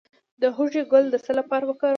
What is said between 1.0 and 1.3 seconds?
د